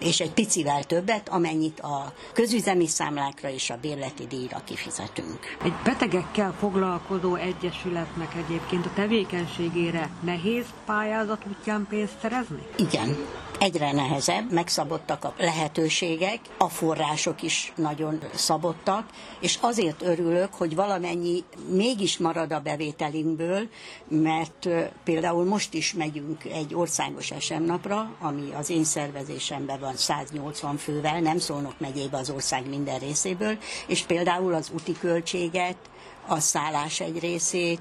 és 0.00 0.20
egy 0.20 0.32
picivel 0.32 0.84
többet, 0.84 1.28
amennyit 1.28 1.80
a 1.80 2.12
közüzemi 2.32 2.86
számlákra 2.86 3.50
és 3.50 3.70
a 3.70 3.78
bérleti 3.80 4.26
díjra 4.26 4.60
kifizetünk. 4.64 5.38
Egy 5.64 5.74
betegekkel 5.84 6.54
foglalkozó 6.58 7.34
egyesületnek 7.34 8.34
egyébként 8.34 8.86
a 8.86 8.90
tevékenységére 8.94 10.10
nehéz 10.20 10.64
pályázat 10.86 11.42
útján 11.48 11.86
pénzt 11.88 12.18
szerezni? 12.20 12.62
Igen, 12.76 13.16
egyre 13.58 13.92
nehezebb, 13.92 14.52
megszabottak 14.52 15.24
a 15.24 15.34
lehetőségek, 15.38 16.38
a 16.58 16.68
források 16.68 17.42
is 17.42 17.72
nagyon 17.76 18.18
szabottak, 18.34 19.06
és 19.40 19.58
azért 19.60 20.02
örülök, 20.02 20.54
hogy 20.54 20.74
valamennyi 20.74 21.44
mégis 21.70 22.18
marad 22.18 22.52
a 22.52 22.60
bevételünkből, 22.60 23.68
mert 24.08 24.68
például 25.04 25.44
most 25.44 25.74
is 25.74 25.92
megyünk 25.94 26.44
egy 26.44 26.74
országos 26.74 27.32
SM 27.38 27.62
napra, 27.62 28.10
ami 28.20 28.52
az 28.58 28.70
én 28.70 28.84
szervezésemben 28.84 29.80
van 29.80 29.96
180 29.96 30.76
fővel, 30.76 31.20
nem 31.20 31.38
szólnak 31.38 31.80
megyébe 31.80 32.16
az 32.16 32.30
ország 32.30 32.68
minden 32.68 32.98
részéből, 32.98 33.58
és 33.86 34.02
például 34.02 34.54
az 34.54 34.70
úti 34.74 34.92
költséget, 34.98 35.76
a 36.26 36.40
szállás 36.40 37.00
egy 37.00 37.18
részét, 37.18 37.80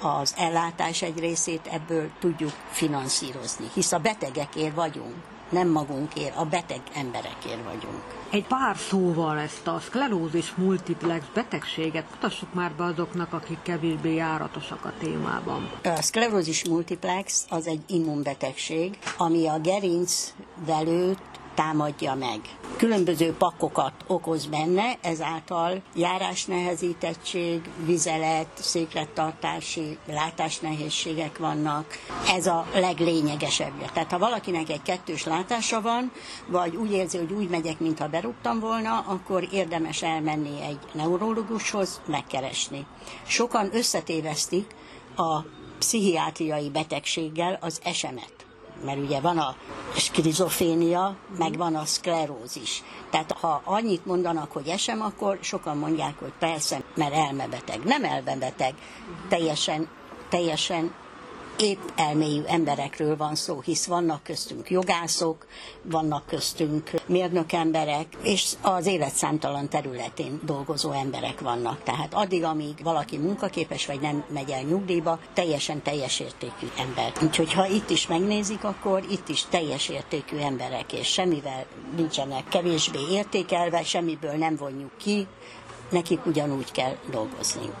az 0.00 0.34
ellátás 0.36 1.02
egy 1.02 1.18
részét 1.18 1.66
ebből 1.72 2.10
tudjuk 2.20 2.52
finanszírozni, 2.70 3.66
hisz 3.74 3.92
a 3.92 3.98
betegekért 3.98 4.74
vagyunk, 4.74 5.14
nem 5.50 5.68
magunkért, 5.68 6.36
a 6.36 6.44
beteg 6.44 6.80
emberekért 6.94 7.64
vagyunk. 7.64 8.02
Egy 8.30 8.46
pár 8.46 8.76
szóval 8.76 9.38
ezt 9.38 9.66
a 9.66 9.80
szklerózis 9.80 10.54
multiplex 10.54 11.24
betegséget 11.34 12.06
mutassuk 12.10 12.54
már 12.54 12.72
be 12.72 12.84
azoknak, 12.84 13.32
akik 13.32 13.58
kevésbé 13.62 14.14
járatosak 14.14 14.84
a 14.84 14.92
témában. 14.98 15.70
A 15.84 16.02
szklerózis 16.02 16.64
multiplex 16.64 17.46
az 17.48 17.66
egy 17.66 17.82
immunbetegség, 17.86 18.98
ami 19.16 19.46
a 19.46 19.58
gerinc 19.58 20.34
velőt 20.66 21.20
támadja 21.58 22.14
meg. 22.14 22.40
Különböző 22.76 23.32
pakokat 23.32 23.92
okoz 24.06 24.46
benne, 24.46 24.98
ezáltal 25.00 25.82
járásnehezítettség, 25.94 27.70
vizelet, 27.84 28.48
széklettartási, 28.54 29.98
látásnehézségek 30.06 31.38
vannak. 31.38 31.86
Ez 32.28 32.46
a 32.46 32.66
leglényegesebb. 32.74 33.90
Tehát 33.92 34.10
ha 34.10 34.18
valakinek 34.18 34.68
egy 34.68 34.82
kettős 34.82 35.24
látása 35.24 35.80
van, 35.80 36.12
vagy 36.46 36.76
úgy 36.76 36.92
érzi, 36.92 37.18
hogy 37.18 37.32
úgy 37.32 37.48
megyek, 37.48 37.78
mintha 37.80 38.08
berúgtam 38.08 38.60
volna, 38.60 39.04
akkor 39.06 39.48
érdemes 39.52 40.02
elmenni 40.02 40.62
egy 40.62 40.78
neurológushoz, 40.92 42.00
megkeresni. 42.06 42.86
Sokan 43.26 43.68
összetévesztik 43.72 44.74
a 45.16 45.40
pszichiátriai 45.78 46.70
betegséggel 46.70 47.58
az 47.60 47.80
esemet 47.84 48.37
mert 48.84 48.98
ugye 48.98 49.20
van 49.20 49.38
a 49.38 49.56
skrizofénia, 49.96 51.16
meg 51.38 51.56
van 51.56 51.74
a 51.74 51.84
szklerózis. 51.84 52.82
Tehát 53.10 53.32
ha 53.32 53.60
annyit 53.64 54.06
mondanak, 54.06 54.52
hogy 54.52 54.68
esem, 54.68 55.02
akkor 55.02 55.38
sokan 55.40 55.76
mondják, 55.76 56.18
hogy 56.18 56.32
persze, 56.38 56.82
mert 56.94 57.14
elmebeteg. 57.14 57.84
Nem 57.84 58.04
elmebeteg, 58.04 58.74
teljesen, 59.28 59.88
teljesen 60.28 60.92
épp 61.58 61.78
elmélyű 61.96 62.42
emberekről 62.46 63.16
van 63.16 63.34
szó, 63.34 63.60
hisz 63.60 63.86
vannak 63.86 64.22
köztünk 64.22 64.70
jogászok, 64.70 65.46
vannak 65.82 66.26
köztünk 66.26 66.90
mérnök 67.06 67.52
emberek, 67.52 68.06
és 68.22 68.52
az 68.60 68.86
élet 68.86 69.14
számtalan 69.14 69.68
területén 69.68 70.40
dolgozó 70.44 70.90
emberek 70.92 71.40
vannak. 71.40 71.82
Tehát 71.82 72.14
addig, 72.14 72.44
amíg 72.44 72.82
valaki 72.82 73.16
munkaképes 73.16 73.86
vagy 73.86 74.00
nem 74.00 74.24
megy 74.32 74.50
el 74.50 74.62
nyugdíjba, 74.62 75.18
teljesen 75.34 75.82
teljes 75.82 76.20
értékű 76.20 76.66
ember. 76.78 77.12
Úgyhogy 77.22 77.52
ha 77.52 77.66
itt 77.66 77.90
is 77.90 78.06
megnézik, 78.06 78.64
akkor 78.64 79.04
itt 79.10 79.28
is 79.28 79.44
teljes 79.44 79.88
értékű 79.88 80.36
emberek, 80.36 80.92
és 80.92 81.06
semmivel 81.08 81.66
nincsenek 81.96 82.48
kevésbé 82.48 82.98
értékelve, 83.10 83.82
semmiből 83.82 84.34
nem 84.34 84.56
vonjuk 84.56 84.96
ki, 84.96 85.26
nekik 85.90 86.26
ugyanúgy 86.26 86.70
kell 86.72 86.96
dolgozniuk 87.10 87.76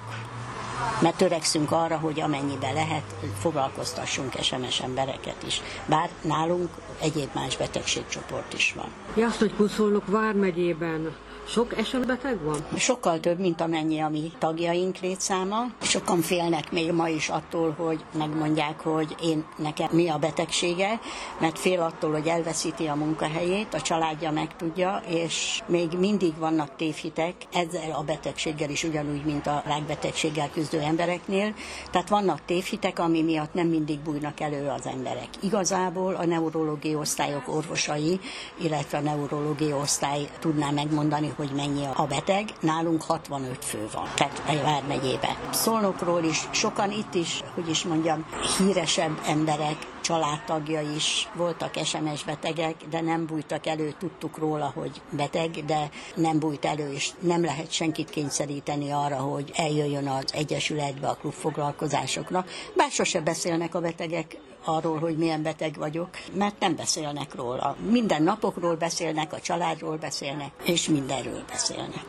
mert 1.02 1.16
törekszünk 1.16 1.72
arra, 1.72 1.96
hogy 1.96 2.20
amennyiben 2.20 2.74
lehet, 2.74 3.14
foglalkoztassunk 3.38 4.32
SMS 4.42 4.80
embereket 4.80 5.42
is. 5.46 5.60
Bár 5.86 6.08
nálunk 6.20 6.70
egyéb 7.00 7.28
más 7.34 7.56
betegségcsoport 7.56 8.52
is 8.52 8.74
van. 8.76 8.88
Jászlógy 9.14 9.54
Kuszolnok 9.54 10.06
vármegyében 10.06 11.16
sok 11.48 11.78
esetbeteg 11.78 12.42
van? 12.42 12.66
Sokkal 12.76 13.20
több, 13.20 13.38
mint 13.38 13.60
amennyi 13.60 14.00
a 14.00 14.08
mi 14.08 14.32
tagjaink 14.38 14.98
létszáma. 14.98 15.64
Sokan 15.82 16.20
félnek 16.20 16.72
még 16.72 16.92
ma 16.92 17.08
is 17.08 17.28
attól, 17.28 17.70
hogy 17.78 18.04
megmondják, 18.18 18.80
hogy 18.80 19.14
én 19.22 19.44
nekem 19.56 19.88
mi 19.92 20.08
a 20.08 20.18
betegsége, 20.18 21.00
mert 21.40 21.58
fél 21.58 21.80
attól, 21.80 22.12
hogy 22.12 22.26
elveszíti 22.26 22.86
a 22.86 22.94
munkahelyét, 22.94 23.74
a 23.74 23.80
családja 23.80 24.30
megtudja, 24.30 25.02
és 25.06 25.62
még 25.66 25.92
mindig 25.98 26.36
vannak 26.38 26.76
tévhitek 26.76 27.34
ezzel 27.52 27.90
a 27.92 28.02
betegséggel 28.02 28.70
is 28.70 28.84
ugyanúgy, 28.84 29.24
mint 29.24 29.46
a 29.46 29.62
rákbetegséggel 29.66 30.50
küzdő 30.50 30.80
embereknél. 30.80 31.54
Tehát 31.90 32.08
vannak 32.08 32.44
tévhitek, 32.44 32.98
ami 32.98 33.22
miatt 33.22 33.54
nem 33.54 33.66
mindig 33.66 33.98
bújnak 34.00 34.40
elő 34.40 34.68
az 34.68 34.86
emberek. 34.86 35.28
Igazából 35.40 36.14
a 36.14 36.24
neurológiai 36.24 36.94
osztályok 36.94 37.48
orvosai, 37.48 38.20
illetve 38.56 38.98
a 38.98 39.00
neurológiai 39.00 39.72
osztály 39.72 40.28
tudná 40.40 40.70
megmondani, 40.70 41.36
hogy 41.38 41.50
mennyi 41.56 41.84
a 41.94 42.06
beteg, 42.06 42.48
nálunk 42.60 43.02
65 43.02 43.64
fő 43.64 43.88
van, 43.92 44.06
tehát 44.14 44.42
a 44.46 44.62
Vármegyében. 44.62 45.36
Szolnokról 45.50 46.22
is, 46.22 46.48
sokan 46.50 46.90
itt 46.90 47.14
is, 47.14 47.42
hogy 47.54 47.68
is 47.68 47.84
mondjam, 47.84 48.26
híresebb 48.58 49.20
emberek, 49.26 49.76
családtagja 50.00 50.80
is 50.80 51.28
voltak 51.34 51.74
SMS 51.84 52.24
betegek, 52.24 52.74
de 52.90 53.00
nem 53.00 53.26
bújtak 53.26 53.66
elő, 53.66 53.94
tudtuk 53.98 54.38
róla, 54.38 54.72
hogy 54.74 55.00
beteg, 55.10 55.50
de 55.50 55.90
nem 56.14 56.38
bújt 56.38 56.64
elő, 56.64 56.92
és 56.92 57.10
nem 57.20 57.44
lehet 57.44 57.70
senkit 57.70 58.10
kényszeríteni 58.10 58.90
arra, 58.90 59.16
hogy 59.16 59.50
eljöjjön 59.54 60.08
az 60.08 60.24
Egyesületbe, 60.32 61.08
a 61.08 61.14
klubfoglalkozásokra. 61.14 62.44
Bár 62.76 62.90
sose 62.90 63.20
beszélnek 63.20 63.74
a 63.74 63.80
betegek 63.80 64.36
arról, 64.64 64.98
hogy 64.98 65.16
milyen 65.16 65.42
beteg 65.42 65.74
vagyok, 65.78 66.08
mert 66.34 66.60
nem 66.60 66.76
beszélnek 66.76 67.34
róla. 67.34 67.76
Minden 67.90 68.22
napokról 68.22 68.76
beszélnek, 68.76 69.32
a 69.32 69.40
családról 69.40 69.96
beszélnek, 69.96 70.50
és 70.64 70.88
mindenről 70.88 71.42
beszélnek. 71.48 72.06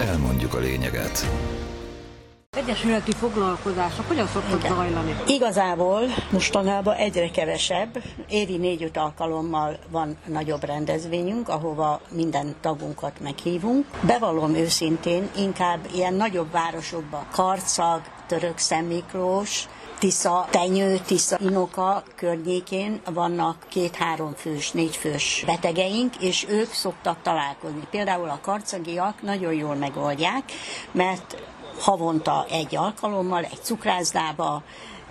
Elmondjuk 0.00 0.54
a 0.54 0.58
lényeget. 0.58 1.26
Egyesületi 2.56 3.12
foglalkozások 3.12 4.08
hogyan 4.08 4.26
szoktak 4.26 4.58
Igen. 4.58 4.74
zajlani? 4.74 5.16
Igazából 5.26 6.00
mostanában 6.30 6.94
egyre 6.94 7.30
kevesebb. 7.30 8.02
Évi 8.28 8.56
négy-öt 8.56 8.96
alkalommal 8.96 9.78
van 9.90 10.16
nagyobb 10.26 10.64
rendezvényünk, 10.64 11.48
ahova 11.48 12.00
minden 12.10 12.54
tagunkat 12.60 13.20
meghívunk. 13.20 13.86
Bevallom 14.06 14.54
őszintén, 14.54 15.28
inkább 15.36 15.78
ilyen 15.94 16.14
nagyobb 16.14 16.50
városokban, 16.50 17.26
Karcag, 17.32 18.00
Török 18.26 18.58
Miklós, 18.88 19.68
Tisza, 19.98 20.46
Tenyő, 20.50 20.98
Tisza, 21.06 21.38
Inoka 21.40 22.02
környékén 22.14 23.00
vannak 23.14 23.66
két-három 23.68 24.32
fős, 24.34 24.70
négy 24.70 24.96
fős 24.96 25.42
betegeink, 25.46 26.16
és 26.16 26.46
ők 26.48 26.72
szoktak 26.72 27.22
találkozni. 27.22 27.86
Például 27.90 28.28
a 28.28 28.38
karcagiak 28.42 29.22
nagyon 29.22 29.52
jól 29.52 29.74
megoldják, 29.74 30.42
mert 30.92 31.36
havonta 31.78 32.46
egy 32.50 32.76
alkalommal, 32.76 33.44
egy 33.44 33.62
cukrászdába, 33.62 34.62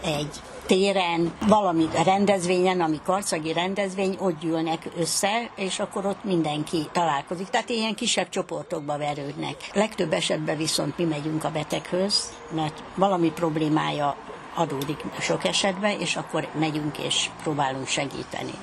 egy 0.04 0.42
téren, 0.66 1.34
valami 1.48 1.86
rendezvényen, 2.04 2.82
ami 2.82 3.00
karcagi 3.04 3.54
rendezvény, 3.54 4.18
ott 4.20 4.40
gyűlnek 4.40 4.90
össze, 4.98 5.50
és 5.56 5.80
akkor 5.80 6.06
ott 6.06 6.24
mindenki 6.24 6.88
találkozik. 6.92 7.50
Tehát 7.50 7.70
ilyen 7.70 7.96
kisebb 7.96 8.30
csoportokba 8.30 8.98
verődnek. 8.98 9.56
Legtöbb 9.74 10.14
esetben 10.14 10.58
viszont 10.58 10.98
mi 10.98 11.04
megyünk 11.04 11.44
a 11.44 11.52
beteghöz, 11.52 12.34
mert 12.52 12.84
valami 12.96 13.32
problémája 13.32 14.16
adódik 14.56 15.04
sok 15.20 15.46
esetben, 15.46 16.00
és 16.00 16.16
akkor 16.16 16.48
megyünk 16.60 16.98
és 16.98 17.30
próbálunk 17.44 17.88
segíteni. 17.88 18.54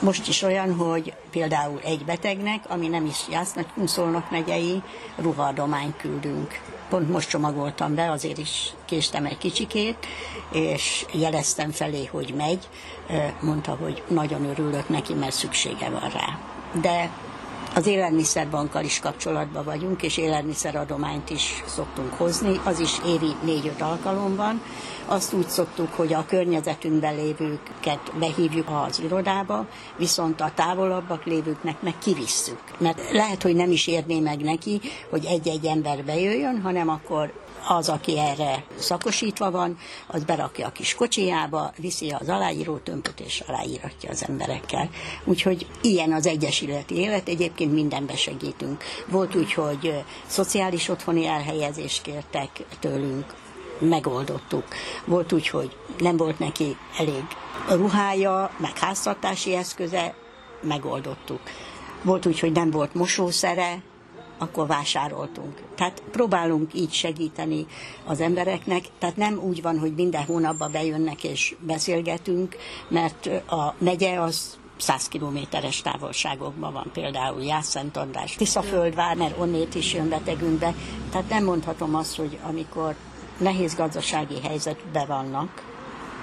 Most 0.00 0.28
is 0.28 0.42
olyan, 0.42 0.74
hogy 0.74 1.14
például 1.30 1.80
egy 1.84 2.04
betegnek, 2.04 2.64
ami 2.68 2.88
nem 2.88 3.06
is 3.06 3.28
Jász-Nagykunszolnok 3.30 4.30
megyei, 4.30 4.82
ruhadományt 5.16 5.96
küldünk. 5.96 6.60
Pont 6.88 7.08
most 7.10 7.28
csomagoltam 7.28 7.94
be, 7.94 8.10
azért 8.10 8.38
is 8.38 8.72
késtem 8.84 9.24
egy 9.24 9.38
kicsikét, 9.38 10.06
és 10.52 11.06
jeleztem 11.12 11.70
felé, 11.70 12.04
hogy 12.04 12.34
megy. 12.36 12.68
Mondta, 13.40 13.76
hogy 13.80 14.02
nagyon 14.08 14.44
örülök 14.44 14.88
neki, 14.88 15.14
mert 15.14 15.34
szüksége 15.34 15.90
van 15.90 16.10
rá. 16.10 16.38
De 16.80 17.10
Az 17.74 17.86
élelmiszerbankkal 17.86 18.84
is 18.84 19.00
kapcsolatban 19.00 19.64
vagyunk, 19.64 20.02
és 20.02 20.16
élelmiszeradományt 20.16 21.30
is 21.30 21.62
szoktunk 21.66 22.12
hozni, 22.12 22.60
az 22.64 22.80
is 22.80 22.98
évi 23.06 23.34
négy-öt 23.44 23.80
alkalom 23.80 24.36
van. 24.36 24.62
Azt 25.06 25.32
úgy 25.32 25.48
szoktuk, 25.48 25.94
hogy 25.94 26.12
a 26.12 26.24
környezetünkben 26.26 27.14
lévőket 27.14 28.12
behívjuk 28.18 28.68
az 28.86 29.00
irodába, 29.00 29.66
viszont 29.96 30.40
a 30.40 30.52
távolabbak 30.54 31.24
lévőknek 31.24 31.82
meg 31.82 31.94
kivisszük. 31.98 32.60
Mert 32.78 33.12
lehet, 33.12 33.42
hogy 33.42 33.54
nem 33.54 33.70
is 33.70 33.86
érné 33.86 34.20
meg 34.20 34.40
neki, 34.40 34.80
hogy 35.10 35.24
egy-egy 35.24 35.66
ember 35.66 36.04
bejöjjön, 36.04 36.60
hanem 36.62 36.88
akkor 36.88 37.32
az, 37.68 37.88
aki 37.88 38.18
erre 38.18 38.64
szakosítva 38.78 39.50
van, 39.50 39.78
az 40.06 40.24
berakja 40.24 40.66
a 40.66 40.72
kis 40.72 40.94
kocsijába, 40.94 41.72
viszi 41.76 42.10
az 42.10 42.28
aláíró 42.28 42.76
tömböt 42.76 43.20
és 43.20 43.42
aláíratja 43.46 44.10
az 44.10 44.24
emberekkel. 44.28 44.88
Úgyhogy 45.24 45.66
ilyen 45.80 46.12
az 46.12 46.26
egyesületi 46.26 46.94
élet, 46.94 47.28
egyébként 47.28 47.72
mindenbe 47.72 48.16
segítünk. 48.16 48.84
Volt 49.06 49.34
úgy, 49.34 49.52
hogy 49.52 50.04
szociális 50.26 50.88
otthoni 50.88 51.26
elhelyezést 51.26 52.02
kértek 52.02 52.50
tőlünk, 52.80 53.34
megoldottuk. 53.78 54.64
Volt 55.04 55.32
úgy, 55.32 55.48
hogy 55.48 55.76
nem 55.98 56.16
volt 56.16 56.38
neki 56.38 56.76
elég 56.98 57.24
ruhája, 57.68 58.50
meg 58.56 58.78
háztartási 58.78 59.54
eszköze, 59.54 60.14
megoldottuk. 60.62 61.40
Volt 62.02 62.26
úgy, 62.26 62.40
hogy 62.40 62.52
nem 62.52 62.70
volt 62.70 62.94
mosószere, 62.94 63.82
akkor 64.38 64.66
vásároltunk. 64.66 65.62
Tehát 65.74 66.02
próbálunk 66.10 66.74
így 66.74 66.92
segíteni 66.92 67.66
az 68.06 68.20
embereknek, 68.20 68.84
tehát 68.98 69.16
nem 69.16 69.38
úgy 69.38 69.62
van, 69.62 69.78
hogy 69.78 69.94
minden 69.94 70.24
hónapban 70.24 70.72
bejönnek 70.72 71.24
és 71.24 71.54
beszélgetünk, 71.60 72.56
mert 72.88 73.26
a 73.48 73.74
megye 73.78 74.20
az 74.20 74.58
100 74.76 75.08
kilométeres 75.08 75.82
távolságokban 75.82 76.72
van, 76.72 76.90
például 76.92 77.42
Jászent 77.42 77.96
András, 77.96 78.34
Tiszaföldvár, 78.34 79.16
mert 79.16 79.38
onnét 79.38 79.74
is 79.74 79.94
jön 79.94 80.08
betegünkbe. 80.08 80.74
Tehát 81.10 81.28
nem 81.28 81.44
mondhatom 81.44 81.94
azt, 81.94 82.16
hogy 82.16 82.38
amikor 82.42 82.94
nehéz 83.38 83.74
gazdasági 83.74 84.40
helyzetben 84.40 85.06
vannak, 85.06 85.77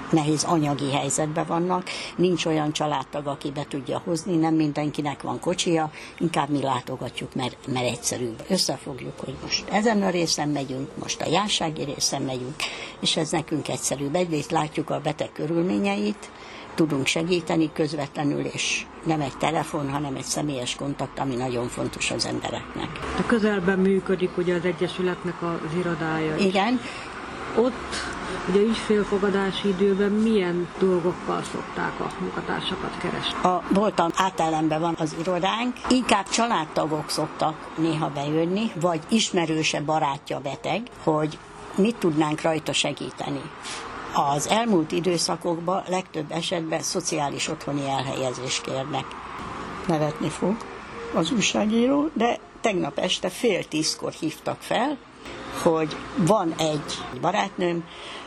nehéz 0.09 0.43
anyagi 0.43 0.91
helyzetben 0.91 1.45
vannak, 1.45 1.89
nincs 2.15 2.45
olyan 2.45 2.71
családtag, 2.71 3.27
aki 3.27 3.51
be 3.51 3.65
tudja 3.69 4.01
hozni, 4.03 4.35
nem 4.35 4.53
mindenkinek 4.53 5.21
van 5.21 5.39
kocsia, 5.39 5.91
inkább 6.17 6.49
mi 6.49 6.61
látogatjuk, 6.61 7.35
mert, 7.35 7.57
mert 7.73 7.85
egyszerűbb. 7.85 8.43
Összefogjuk, 8.49 9.19
hogy 9.19 9.35
most 9.41 9.69
ezen 9.69 10.03
a 10.03 10.09
részen 10.09 10.49
megyünk, 10.49 10.89
most 11.01 11.21
a 11.21 11.29
jársági 11.29 11.83
részen 11.83 12.21
megyünk, 12.21 12.55
és 12.99 13.15
ez 13.17 13.29
nekünk 13.29 13.67
egyszerűbb. 13.67 14.15
Egyrészt 14.15 14.51
látjuk 14.51 14.89
a 14.89 14.99
beteg 14.99 15.31
körülményeit, 15.31 16.29
tudunk 16.75 17.05
segíteni 17.05 17.71
közvetlenül, 17.73 18.45
és 18.45 18.85
nem 19.03 19.21
egy 19.21 19.37
telefon, 19.37 19.89
hanem 19.89 20.15
egy 20.15 20.23
személyes 20.23 20.75
kontakt, 20.75 21.19
ami 21.19 21.35
nagyon 21.35 21.67
fontos 21.67 22.11
az 22.11 22.25
embereknek. 22.25 22.89
A 23.17 23.25
közelben 23.25 23.79
működik 23.79 24.37
ugye 24.37 24.55
az 24.55 24.65
Egyesületnek 24.65 25.41
az 25.41 25.77
irodája. 25.79 26.35
Igen. 26.35 26.79
Ott 27.57 28.14
Ugye 28.49 28.59
ügyfélfogadási 28.59 29.67
időben 29.67 30.11
milyen 30.11 30.67
dolgokkal 30.79 31.43
szokták 31.43 31.99
a 31.99 32.11
munkatársakat 32.19 32.97
keresni? 32.97 33.43
A 33.43 33.63
voltam 33.69 34.09
átellenben 34.15 34.81
van 34.81 34.95
az 34.99 35.15
irodánk, 35.19 35.75
inkább 35.89 36.29
családtagok 36.29 37.09
szoktak 37.09 37.55
néha 37.77 38.09
bejönni, 38.09 38.71
vagy 38.81 38.99
ismerőse 39.09 39.81
barátja 39.81 40.39
beteg, 40.39 40.81
hogy 41.03 41.37
mit 41.75 41.95
tudnánk 41.95 42.41
rajta 42.41 42.73
segíteni. 42.73 43.41
Az 44.13 44.47
elmúlt 44.47 44.91
időszakokban 44.91 45.83
legtöbb 45.87 46.31
esetben 46.31 46.81
szociális 46.81 47.47
otthoni 47.47 47.89
elhelyezést 47.89 48.61
kérnek. 48.61 49.05
Nevetni 49.87 50.29
fog 50.29 50.55
az 51.13 51.31
újságíró, 51.31 52.09
de 52.13 52.39
tegnap 52.61 52.99
este 52.99 53.29
fél 53.29 53.63
tízkor 53.63 54.11
hívtak 54.11 54.57
fel, 54.59 54.97
hogy 55.63 55.95
van 56.17 56.53
egy 56.57 57.19
barátnőm, 57.21 57.83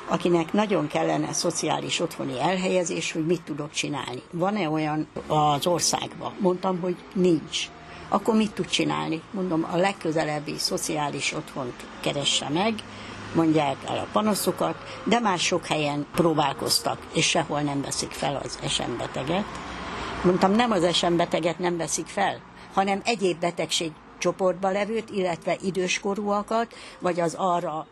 akinek 0.09 0.53
nagyon 0.53 0.87
kellene 0.87 1.33
szociális 1.33 2.01
otthoni 2.01 2.41
elhelyezés, 2.41 3.13
hogy 3.13 3.27
mit 3.27 3.43
tudok 3.43 3.71
csinálni. 3.71 4.23
Van-e 4.31 4.69
olyan 4.69 5.07
az 5.27 5.67
országban? 5.67 6.33
Mondtam, 6.39 6.81
hogy 6.81 6.97
nincs. 7.15 7.69
Akkor 8.09 8.35
mit 8.35 8.53
tud 8.53 8.67
csinálni? 8.67 9.23
Mondom, 9.31 9.67
a 9.73 9.77
legközelebbi 9.77 10.55
szociális 10.59 11.33
otthont 11.33 11.87
keresse 12.01 12.49
meg, 12.49 12.75
mondják 13.35 13.77
el 13.87 13.99
a 13.99 14.07
panaszokat, 14.13 14.75
de 15.05 15.21
már 15.21 15.39
sok 15.39 15.67
helyen 15.67 16.07
próbálkoztak, 16.15 16.99
és 17.13 17.29
sehol 17.29 17.61
nem 17.61 17.83
veszik 17.83 18.11
fel 18.11 18.41
az 18.45 18.59
esembeteget. 18.63 19.45
Mondtam, 20.25 20.53
nem 20.53 20.71
az 20.71 20.83
esembeteget 20.85 21.59
nem 21.59 21.77
veszik 21.77 22.07
fel, 22.07 22.41
hanem 22.75 23.01
egyéb 23.05 23.41
betegség 23.41 23.93
csoportba 24.19 24.71
levőt, 24.71 25.11
illetve 25.11 25.57
időskorúakat, 25.63 26.75
vagy 26.99 27.21
az 27.21 27.35
arra 27.39 27.87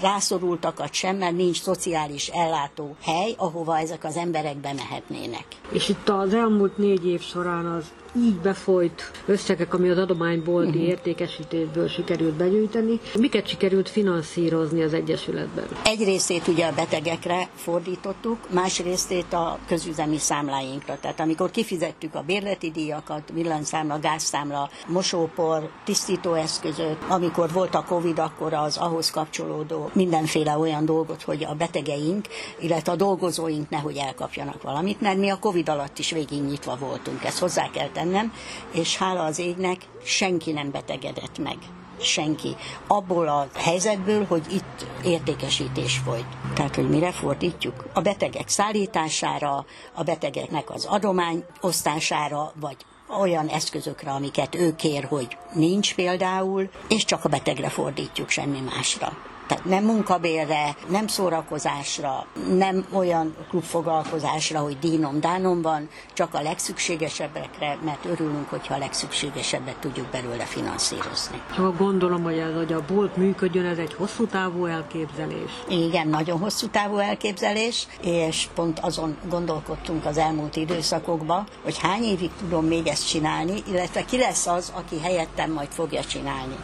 rászorultakat 0.00 0.92
sem, 0.92 1.16
mert 1.16 1.36
nincs 1.36 1.60
szociális 1.60 2.28
ellátó 2.28 2.96
hely, 3.02 3.34
ahova 3.36 3.78
ezek 3.78 4.04
az 4.04 4.16
emberek 4.16 4.56
bemehetnének. 4.56 5.46
És 5.70 5.88
itt 5.88 6.08
az 6.08 6.34
elmúlt 6.34 6.78
négy 6.78 7.06
év 7.06 7.20
során 7.20 7.66
az 7.66 7.92
így 8.16 8.34
befolyt 8.34 9.10
összegek, 9.26 9.74
ami 9.74 9.88
az 9.88 9.98
adománybolti 9.98 10.68
uh-huh. 10.68 10.88
értékesítésből 10.88 11.88
sikerült 11.88 12.34
begyűjteni. 12.34 13.00
Miket 13.18 13.48
sikerült 13.48 13.88
finanszírozni 13.88 14.82
az 14.82 14.94
Egyesületben? 14.94 15.64
Egy 15.84 16.04
részét 16.04 16.48
ugye 16.48 16.66
a 16.66 16.72
betegekre 16.72 17.48
fordítottuk, 17.54 18.38
más 18.50 18.78
részét 18.78 19.32
a 19.32 19.58
közüzemi 19.66 20.18
számláinkra. 20.18 20.98
Tehát 21.00 21.20
amikor 21.20 21.50
kifizettük 21.50 22.14
a 22.14 22.22
bérleti 22.22 22.70
díjakat, 22.70 23.22
villanyszámla, 23.32 23.98
gázszámla, 23.98 24.70
mosópor, 24.86 25.70
tisztítóeszközök, 25.84 26.96
amikor 27.08 27.52
volt 27.52 27.74
a 27.74 27.84
Covid, 27.84 28.18
akkor 28.18 28.52
az 28.52 28.76
ahhoz 28.76 29.10
kapcsolódó 29.10 29.90
mindenféle 29.92 30.58
olyan 30.58 30.84
dolgot, 30.84 31.22
hogy 31.22 31.44
a 31.44 31.54
betegeink, 31.54 32.26
illetve 32.60 32.92
a 32.92 32.96
dolgozóink 32.96 33.70
nehogy 33.70 33.96
elkapjanak 33.96 34.62
valamit, 34.62 35.00
mert 35.00 35.18
mi 35.18 35.30
a 35.30 35.38
Covid 35.38 35.68
alatt 35.68 35.98
is 35.98 36.10
végig 36.10 36.42
nyitva 36.42 36.76
voltunk, 36.76 37.24
ezt 37.24 37.38
hozzá 37.38 37.70
kell 37.70 37.88
tenni 37.88 38.01
bennem, 38.02 38.32
és 38.72 38.96
hála 38.96 39.24
az 39.24 39.38
égnek 39.38 39.76
senki 40.04 40.52
nem 40.52 40.70
betegedett 40.70 41.38
meg. 41.38 41.56
Senki. 42.00 42.56
Abból 42.86 43.28
a 43.28 43.48
helyzetből, 43.54 44.24
hogy 44.26 44.42
itt 44.50 44.86
értékesítés 45.04 45.98
folyt. 46.04 46.26
Tehát, 46.54 46.74
hogy 46.74 46.88
mire 46.88 47.12
fordítjuk? 47.12 47.84
A 47.92 48.00
betegek 48.00 48.48
szállítására, 48.48 49.64
a 49.92 50.02
betegeknek 50.02 50.70
az 50.70 50.84
adomány 50.84 51.44
osztására, 51.60 52.52
vagy 52.60 52.76
olyan 53.20 53.48
eszközökre, 53.48 54.10
amiket 54.10 54.54
ő 54.54 54.74
kér, 54.76 55.04
hogy 55.04 55.36
nincs 55.54 55.94
például, 55.94 56.70
és 56.88 57.04
csak 57.04 57.24
a 57.24 57.28
betegre 57.28 57.68
fordítjuk, 57.68 58.28
semmi 58.28 58.60
másra. 58.60 59.12
Tehát 59.52 59.66
nem 59.66 59.84
munkabérre, 59.84 60.76
nem 60.88 61.06
szórakozásra, 61.06 62.26
nem 62.56 62.86
olyan 62.92 63.36
klubfoglalkozásra, 63.48 64.58
hogy 64.58 64.78
dínom, 64.78 65.20
dánom 65.20 65.62
van, 65.62 65.88
csak 66.12 66.34
a 66.34 66.42
legszükségesebbekre, 66.42 67.78
mert 67.84 68.04
örülünk, 68.04 68.48
hogyha 68.48 68.74
a 68.74 68.78
legszükségesebbet 68.78 69.76
tudjuk 69.76 70.06
belőle 70.06 70.44
finanszírozni. 70.44 71.40
Csak 71.54 71.78
gondolom, 71.78 72.22
hogy 72.22 72.38
ez, 72.38 72.54
hogy 72.54 72.72
a 72.72 72.84
bolt 72.94 73.16
működjön, 73.16 73.64
ez 73.64 73.78
egy 73.78 73.94
hosszú 73.94 74.26
távú 74.26 74.64
elképzelés. 74.66 75.50
Igen, 75.68 76.08
nagyon 76.08 76.38
hosszú 76.38 76.66
távú 76.66 76.96
elképzelés, 76.96 77.86
és 78.02 78.48
pont 78.54 78.78
azon 78.78 79.16
gondolkodtunk 79.28 80.04
az 80.04 80.18
elmúlt 80.18 80.56
időszakokban, 80.56 81.46
hogy 81.62 81.78
hány 81.78 82.02
évig 82.02 82.30
tudom 82.38 82.64
még 82.64 82.86
ezt 82.86 83.08
csinálni, 83.08 83.62
illetve 83.70 84.04
ki 84.04 84.18
lesz 84.18 84.46
az, 84.46 84.72
aki 84.74 85.00
helyettem 85.00 85.52
majd 85.52 85.68
fogja 85.70 86.04
csinálni 86.04 86.56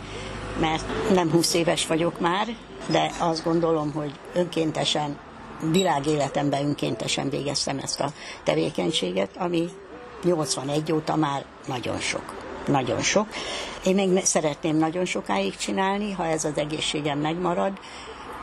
mert 0.59 0.85
nem 1.15 1.31
20 1.31 1.55
éves 1.55 1.87
vagyok 1.87 2.21
már, 2.21 2.47
de 2.91 3.11
azt 3.19 3.45
gondolom, 3.45 3.93
hogy 3.93 4.13
önkéntesen, 4.35 5.19
világéletemben 5.71 6.65
önkéntesen 6.65 7.31
végeztem 7.31 7.79
ezt 7.79 8.01
a 8.01 8.13
tevékenységet, 8.43 9.37
ami 9.37 9.69
81 10.25 10.93
óta 10.93 11.17
már 11.17 11.45
nagyon 11.67 11.99
sok. 11.99 12.35
Nagyon 12.67 13.01
sok. 13.01 13.27
Én 13.85 13.95
még 13.95 14.25
szeretném 14.25 14.77
nagyon 14.77 15.05
sokáig 15.05 15.57
csinálni, 15.57 16.13
ha 16.13 16.27
ez 16.27 16.45
az 16.45 16.57
egészségem 16.59 17.19
megmarad. 17.19 17.73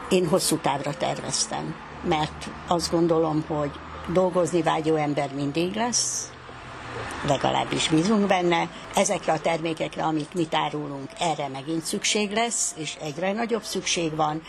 Én 0.10 0.28
hosszú 0.28 0.58
távra 0.58 0.98
terveztem, 0.98 1.76
mert 2.04 2.50
azt 2.68 2.92
gondolom, 2.92 3.44
hogy 3.48 3.72
dolgozni 4.14 4.62
vágyó 4.62 4.96
ember 4.96 5.30
mindig 5.34 5.76
lesz, 5.76 6.30
legalábbis 7.28 7.90
bízunk 7.90 8.28
benne. 8.28 8.70
Ezekre 8.96 9.34
a 9.34 9.40
termékekre, 9.40 10.04
amit 10.04 10.34
mi 10.34 10.48
árulunk, 10.52 11.10
erre 11.20 11.48
megint 11.48 11.84
szükség 11.84 12.32
lesz, 12.32 12.74
és 12.78 12.96
egyre 13.02 13.34
nagyobb 13.34 13.64
szükség 13.64 14.16
van, 14.16 14.42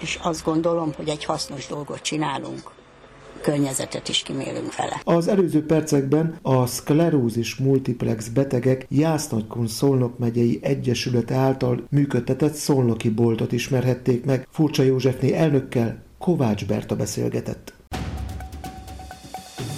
és 0.00 0.18
azt 0.22 0.44
gondolom, 0.44 0.92
hogy 0.96 1.08
egy 1.08 1.24
hasznos 1.24 1.66
dolgot 1.66 2.02
csinálunk 2.02 2.70
környezetet 3.42 4.08
is 4.08 4.22
kimélünk 4.22 4.76
vele. 4.76 5.00
Az 5.04 5.28
előző 5.28 5.66
percekben 5.66 6.38
a 6.42 6.66
szklerózis 6.66 7.56
multiplex 7.56 8.28
betegek 8.28 8.86
Jásznagykon 8.88 9.66
Szolnok 9.66 10.18
megyei 10.18 10.58
Egyesülete 10.62 11.34
által 11.34 11.86
működtetett 11.90 12.54
szolnoki 12.54 13.10
boltot 13.10 13.52
ismerhették 13.52 14.24
meg. 14.24 14.48
Furcsa 14.50 14.82
Józsefné 14.82 15.32
elnökkel 15.32 16.02
Kovács 16.18 16.66
Berta 16.66 16.96
beszélgetett. 16.96 17.81